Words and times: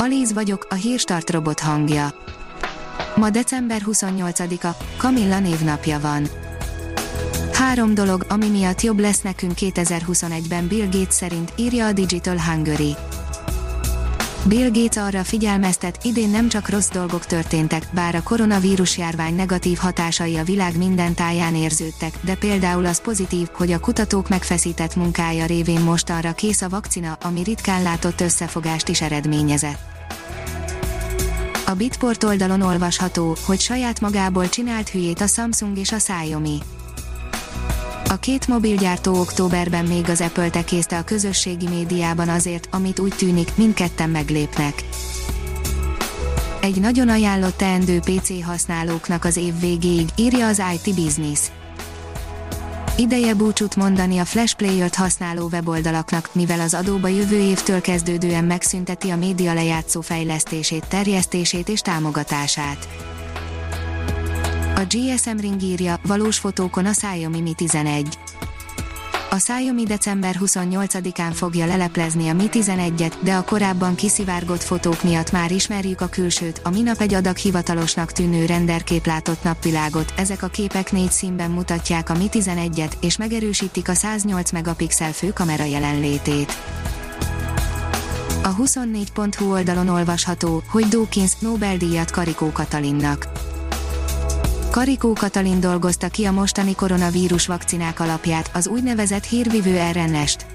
Alíz 0.00 0.32
vagyok, 0.32 0.66
a 0.70 0.74
hírstart 0.74 1.30
robot 1.30 1.60
hangja. 1.60 2.14
Ma 3.16 3.30
december 3.30 3.82
28-a, 3.86 4.84
Kamilla 4.96 5.38
névnapja 5.38 6.00
van. 6.00 6.28
Három 7.52 7.94
dolog, 7.94 8.24
ami 8.28 8.48
miatt 8.48 8.80
jobb 8.80 8.98
lesz 8.98 9.20
nekünk 9.20 9.52
2021-ben 9.56 10.66
Bill 10.66 10.84
Gates 10.84 11.14
szerint, 11.14 11.52
írja 11.56 11.86
a 11.86 11.92
Digital 11.92 12.38
Hungary. 12.40 12.96
Bill 14.44 14.70
Gates 14.70 15.02
arra 15.02 15.24
figyelmeztet, 15.24 16.04
idén 16.04 16.30
nem 16.30 16.48
csak 16.48 16.68
rossz 16.68 16.88
dolgok 16.88 17.26
történtek, 17.26 17.82
bár 17.90 18.14
a 18.14 18.22
koronavírus 18.22 18.98
járvány 18.98 19.34
negatív 19.34 19.78
hatásai 19.78 20.36
a 20.36 20.44
világ 20.44 20.76
minden 20.76 21.14
táján 21.14 21.54
érződtek, 21.54 22.12
de 22.20 22.34
például 22.34 22.86
az 22.86 23.00
pozitív, 23.00 23.48
hogy 23.52 23.72
a 23.72 23.78
kutatók 23.78 24.28
megfeszített 24.28 24.96
munkája 24.96 25.46
révén 25.46 25.80
most 25.80 26.10
arra 26.10 26.32
kész 26.32 26.62
a 26.62 26.68
vakcina, 26.68 27.18
ami 27.22 27.42
ritkán 27.42 27.82
látott 27.82 28.20
összefogást 28.20 28.88
is 28.88 29.00
eredményezett. 29.00 29.97
A 31.68 31.74
Bitport 31.74 32.24
oldalon 32.24 32.60
olvasható, 32.60 33.36
hogy 33.46 33.60
saját 33.60 34.00
magából 34.00 34.48
csinált 34.48 34.88
hülyét 34.88 35.20
a 35.20 35.26
Samsung 35.26 35.78
és 35.78 35.92
a 35.92 35.96
Xiaomi. 35.96 36.58
A 38.08 38.16
két 38.16 38.46
mobilgyártó 38.46 39.20
októberben 39.20 39.84
még 39.84 40.08
az 40.08 40.20
Apple 40.20 40.50
tekézte 40.50 40.98
a 40.98 41.04
közösségi 41.04 41.68
médiában 41.68 42.28
azért, 42.28 42.68
amit 42.70 42.98
úgy 42.98 43.14
tűnik, 43.16 43.52
mindketten 43.56 44.10
meglépnek. 44.10 44.84
Egy 46.60 46.80
nagyon 46.80 47.08
ajánlott 47.08 47.56
teendő 47.56 47.98
PC 47.98 48.44
használóknak 48.44 49.24
az 49.24 49.36
év 49.36 49.60
végéig, 49.60 50.08
írja 50.16 50.46
az 50.46 50.62
IT 50.74 50.94
Business. 50.94 51.40
Ideje 53.00 53.34
búcsút 53.34 53.76
mondani 53.76 54.18
a 54.18 54.24
Flash 54.24 54.54
Player-t 54.54 54.94
használó 54.94 55.48
weboldalaknak, 55.52 56.28
mivel 56.32 56.60
az 56.60 56.74
adóba 56.74 57.08
jövő 57.08 57.38
évtől 57.38 57.80
kezdődően 57.80 58.44
megszünteti 58.44 59.10
a 59.10 59.16
média 59.16 59.52
lejátszó 59.52 60.00
fejlesztését, 60.00 60.88
terjesztését 60.88 61.68
és 61.68 61.80
támogatását. 61.80 62.88
A 64.74 64.80
GSM 64.88 65.36
Ring 65.36 65.62
írja, 65.62 66.00
valós 66.06 66.38
fotókon 66.38 66.86
a 66.86 66.90
Xiaomi 66.90 67.40
Mi 67.40 67.52
11. 67.54 68.18
A 69.30 69.36
Xiaomi 69.36 69.84
december 69.84 70.36
28-án 70.40 71.30
fogja 71.32 71.66
leleplezni 71.66 72.28
a 72.28 72.34
Mi 72.34 72.44
11-et, 72.50 73.12
de 73.20 73.34
a 73.34 73.44
korábban 73.44 73.94
kiszivárgott 73.94 74.62
fotók 74.62 75.02
miatt 75.02 75.32
már 75.32 75.50
ismerjük 75.50 76.00
a 76.00 76.08
külsőt, 76.08 76.60
a 76.64 76.70
minap 76.70 77.00
egy 77.00 77.14
adag 77.14 77.36
hivatalosnak 77.36 78.12
tűnő 78.12 78.46
renderkép 78.46 79.06
látott 79.06 79.42
napvilágot, 79.42 80.12
ezek 80.16 80.42
a 80.42 80.46
képek 80.46 80.92
négy 80.92 81.10
színben 81.10 81.50
mutatják 81.50 82.10
a 82.10 82.14
Mi 82.14 82.26
11-et, 82.32 82.92
és 83.00 83.16
megerősítik 83.16 83.88
a 83.88 83.94
108 83.94 84.52
megapixel 84.52 85.12
főkamera 85.12 85.64
jelenlétét. 85.64 86.56
A 88.42 88.54
24.hu 88.56 89.52
oldalon 89.52 89.88
olvasható, 89.88 90.62
hogy 90.68 90.84
Dawkins 90.84 91.38
Nobel-díjat 91.38 92.10
Karikó 92.10 92.52
Katalinnak. 92.52 93.47
Karikó 94.70 95.12
Katalin 95.12 95.60
dolgozta 95.60 96.08
ki 96.08 96.24
a 96.24 96.32
mostani 96.32 96.74
koronavírus 96.74 97.46
vakcinák 97.46 98.00
alapját, 98.00 98.50
az 98.54 98.66
úgynevezett 98.66 99.24
hírvivő 99.24 99.80
RNS-t. 99.92 100.46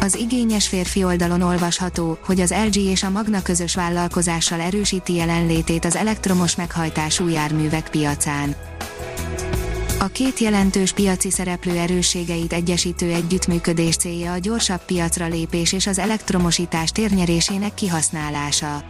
Az 0.00 0.14
igényes 0.14 0.68
férfi 0.68 1.04
oldalon 1.04 1.42
olvasható, 1.42 2.18
hogy 2.24 2.40
az 2.40 2.54
LG 2.66 2.76
és 2.76 3.02
a 3.02 3.10
Magna 3.10 3.42
közös 3.42 3.74
vállalkozással 3.74 4.60
erősíti 4.60 5.14
jelenlétét 5.14 5.84
az 5.84 5.96
elektromos 5.96 6.56
meghajtású 6.56 7.28
járművek 7.28 7.88
piacán. 7.90 8.54
A 9.98 10.06
két 10.06 10.38
jelentős 10.38 10.92
piaci 10.92 11.30
szereplő 11.30 11.78
erősségeit 11.78 12.52
egyesítő 12.52 13.12
együttműködés 13.12 13.96
célja 13.96 14.32
a 14.32 14.38
gyorsabb 14.38 14.84
piacra 14.84 15.26
lépés 15.26 15.72
és 15.72 15.86
az 15.86 15.98
elektromosítás 15.98 16.90
térnyerésének 16.90 17.74
kihasználása. 17.74 18.84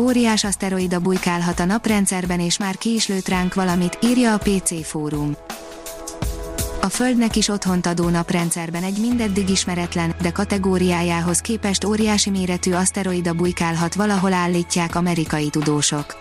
Óriás 0.00 0.44
aszteroida 0.44 1.00
bujkálhat 1.00 1.60
a 1.60 1.64
naprendszerben 1.64 2.40
és 2.40 2.58
már 2.58 2.76
ki 2.76 2.94
is 2.94 3.08
lőtt 3.08 3.28
ránk 3.28 3.54
valamit, 3.54 3.98
írja 4.02 4.32
a 4.32 4.38
PC 4.38 4.86
fórum. 4.86 5.36
A 6.80 6.88
Földnek 6.88 7.36
is 7.36 7.48
otthont 7.48 7.86
adó 7.86 8.08
naprendszerben 8.08 8.82
egy 8.82 8.98
mindeddig 9.00 9.48
ismeretlen, 9.48 10.14
de 10.22 10.30
kategóriájához 10.30 11.38
képest 11.38 11.84
óriási 11.84 12.30
méretű 12.30 12.72
aszteroida 12.72 13.32
bujkálhat 13.32 13.94
valahol 13.94 14.32
állítják 14.32 14.94
amerikai 14.94 15.50
tudósok. 15.50 16.16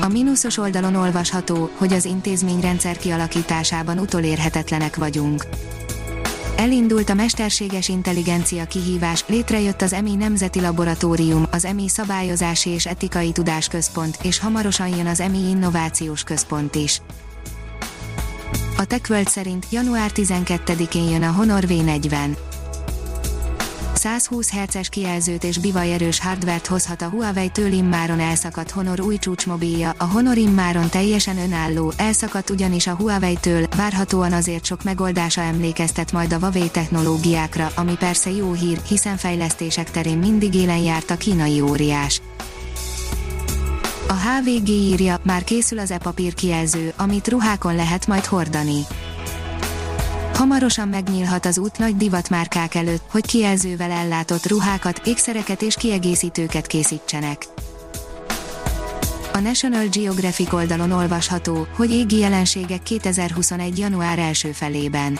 A 0.00 0.08
mínuszos 0.08 0.58
oldalon 0.58 0.94
olvasható, 0.94 1.70
hogy 1.76 1.92
az 1.92 2.04
intézményrendszer 2.04 2.96
kialakításában 2.96 3.98
utolérhetetlenek 3.98 4.96
vagyunk. 4.96 5.46
Elindult 6.56 7.10
a 7.10 7.14
mesterséges 7.14 7.88
intelligencia 7.88 8.64
kihívás, 8.64 9.24
létrejött 9.26 9.82
az 9.82 9.92
EMI 9.92 10.14
Nemzeti 10.14 10.60
Laboratórium, 10.60 11.46
az 11.50 11.64
EMI 11.64 11.88
Szabályozási 11.88 12.70
és 12.70 12.86
Etikai 12.86 13.32
Tudásközpont, 13.32 14.18
és 14.22 14.38
hamarosan 14.38 14.88
jön 14.88 15.06
az 15.06 15.20
EMI 15.20 15.48
Innovációs 15.48 16.22
Központ 16.22 16.74
is. 16.74 17.00
A 18.76 18.84
TechWorld 18.84 19.28
szerint 19.28 19.66
január 19.70 20.10
12-én 20.14 21.10
jön 21.10 21.22
a 21.22 21.32
Honor 21.32 21.64
V40. 21.66 22.51
120 24.02 24.50
Hz-es 24.50 24.88
kijelzőt 24.88 25.44
és 25.44 25.58
bivajerős 25.58 26.20
hardvert 26.20 26.66
hozhat 26.66 27.02
a 27.02 27.08
Huawei-től 27.08 27.72
immáron 27.72 28.20
elszakadt 28.20 28.70
Honor 28.70 29.00
új 29.00 29.16
csúcsmobilja, 29.16 29.94
a 29.96 30.04
Honor 30.04 30.36
immáron 30.36 30.88
teljesen 30.88 31.38
önálló, 31.38 31.92
elszakadt 31.96 32.50
ugyanis 32.50 32.86
a 32.86 32.94
Huawei-től, 32.94 33.66
várhatóan 33.76 34.32
azért 34.32 34.64
sok 34.64 34.82
megoldása 34.82 35.40
emlékeztet 35.40 36.12
majd 36.12 36.32
a 36.32 36.38
Huawei 36.38 36.70
technológiákra, 36.70 37.70
ami 37.74 37.96
persze 37.96 38.30
jó 38.30 38.52
hír, 38.52 38.80
hiszen 38.88 39.16
fejlesztések 39.16 39.90
terén 39.90 40.18
mindig 40.18 40.54
élen 40.54 40.82
járt 40.82 41.10
a 41.10 41.16
kínai 41.16 41.60
óriás. 41.60 42.20
A 44.08 44.14
HVG 44.14 44.68
írja, 44.68 45.20
már 45.22 45.44
készül 45.44 45.78
az 45.78 45.90
e-papír 45.90 46.34
kijelző, 46.34 46.92
amit 46.96 47.28
ruhákon 47.28 47.74
lehet 47.74 48.06
majd 48.06 48.24
hordani. 48.24 48.80
Hamarosan 50.42 50.88
megnyílhat 50.88 51.46
az 51.46 51.58
út 51.58 51.78
nagy 51.78 51.96
divatmárkák 51.96 52.74
előtt, 52.74 53.02
hogy 53.10 53.26
kijelzővel 53.26 53.90
ellátott 53.90 54.46
ruhákat, 54.46 55.00
ékszereket 55.04 55.62
és 55.62 55.74
kiegészítőket 55.74 56.66
készítsenek. 56.66 57.46
A 59.32 59.38
National 59.38 59.86
Geographic 59.86 60.52
oldalon 60.52 60.90
olvasható, 60.90 61.66
hogy 61.76 61.90
égi 61.90 62.18
jelenségek 62.18 62.82
2021. 62.82 63.78
január 63.78 64.18
első 64.18 64.52
felében. 64.52 65.18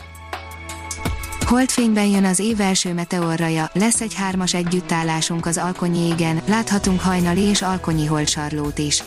Holdfényben 1.46 2.06
jön 2.06 2.24
az 2.24 2.38
év 2.38 2.60
első 2.60 2.92
meteorraja, 2.92 3.70
lesz 3.72 4.00
egy 4.00 4.14
hármas 4.14 4.54
együttállásunk 4.54 5.46
az 5.46 5.58
Alkonyi 5.58 5.98
égen, 5.98 6.42
láthatunk 6.46 7.00
hajnali 7.00 7.42
és 7.42 7.62
alkonyi 7.62 8.06
holdsarlót 8.06 8.78
is. 8.78 9.02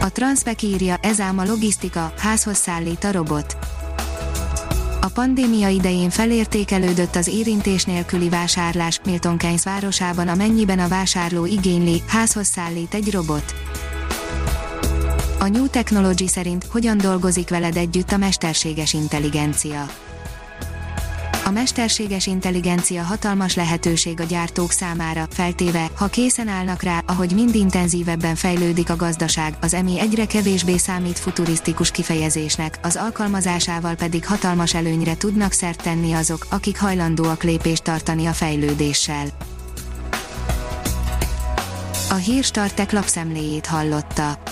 A 0.00 0.12
Transpec 0.12 0.62
írja, 0.62 0.96
ez 1.02 1.20
ám 1.20 1.38
a 1.38 1.44
logisztika, 1.44 2.12
házhoz 2.18 2.56
szállít 2.56 3.04
a 3.04 3.12
robot. 3.12 3.56
A 5.04 5.08
pandémia 5.08 5.68
idején 5.68 6.10
felértékelődött 6.10 7.16
az 7.16 7.26
érintés 7.26 7.84
nélküli 7.84 8.28
vásárlás 8.28 9.00
Milton 9.04 9.36
Keynes 9.36 9.62
városában, 9.62 10.28
amennyiben 10.28 10.78
a 10.78 10.88
vásárló 10.88 11.46
igényli, 11.46 12.02
házhoz 12.06 12.46
szállít 12.46 12.94
egy 12.94 13.12
robot. 13.12 13.54
A 15.38 15.48
New 15.48 15.66
Technology 15.66 16.28
szerint 16.28 16.64
hogyan 16.64 16.98
dolgozik 16.98 17.48
veled 17.48 17.76
együtt 17.76 18.12
a 18.12 18.16
mesterséges 18.16 18.92
intelligencia. 18.92 19.86
A 21.44 21.50
mesterséges 21.50 22.26
intelligencia 22.26 23.02
hatalmas 23.02 23.54
lehetőség 23.54 24.20
a 24.20 24.24
gyártók 24.24 24.70
számára, 24.70 25.26
feltéve, 25.30 25.90
ha 25.94 26.06
készen 26.06 26.48
állnak 26.48 26.82
rá, 26.82 27.02
ahogy 27.06 27.32
mind 27.34 27.54
intenzívebben 27.54 28.34
fejlődik 28.34 28.90
a 28.90 28.96
gazdaság, 28.96 29.56
az 29.60 29.74
EMI 29.74 30.00
egyre 30.00 30.26
kevésbé 30.26 30.76
számít 30.76 31.18
futurisztikus 31.18 31.90
kifejezésnek, 31.90 32.78
az 32.82 32.96
alkalmazásával 32.96 33.94
pedig 33.94 34.26
hatalmas 34.26 34.74
előnyre 34.74 35.16
tudnak 35.16 35.52
szert 35.52 35.82
tenni 35.82 36.12
azok, 36.12 36.46
akik 36.50 36.78
hajlandóak 36.78 37.42
lépést 37.42 37.82
tartani 37.82 38.26
a 38.26 38.32
fejlődéssel. 38.32 39.26
A 42.10 42.14
hírstartek 42.14 42.92
lapszemléjét 42.92 43.66
hallotta. 43.66 44.51